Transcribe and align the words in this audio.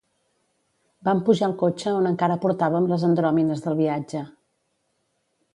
Vam 1.07 1.21
pujar 1.27 1.45
al 1.49 1.53
cotxe 1.59 1.93
on 1.99 2.11
encara 2.13 2.39
portàvem 2.47 2.89
les 2.93 3.07
andròmines 3.11 3.65
del 3.67 3.81
viatge. 3.85 4.27